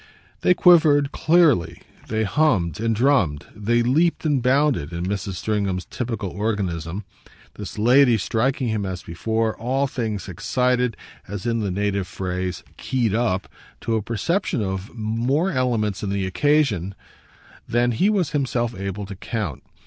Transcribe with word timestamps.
They 0.39 0.55
quivered, 0.55 1.11
clearly, 1.11 1.83
they 2.07 2.23
hummed 2.23 2.79
and 2.79 2.95
drummed, 2.95 3.45
they 3.55 3.83
leaped 3.83 4.25
and 4.25 4.41
bounded 4.41 4.91
in 4.91 5.05
Mrs. 5.05 5.33
Stringham's 5.33 5.85
typical 5.85 6.31
organism 6.31 7.03
this 7.53 7.77
lady 7.77 8.17
striking 8.17 8.69
him 8.69 8.83
as 8.83 9.03
before 9.03 9.55
all 9.57 9.85
things 9.85 10.27
excited, 10.27 10.97
as, 11.27 11.45
in 11.45 11.59
the 11.59 11.69
native 11.69 12.07
phrase, 12.07 12.63
keyed 12.77 13.13
up, 13.13 13.47
to 13.81 13.95
a 13.95 14.01
perception 14.01 14.63
of 14.63 14.89
more 14.95 15.51
elements 15.51 16.01
in 16.01 16.09
the 16.09 16.25
occasion 16.25 16.95
than 17.69 17.91
he 17.91 18.09
was 18.09 18.31
himself 18.31 18.73
able 18.73 19.05
to 19.05 19.15
count. 19.15 19.61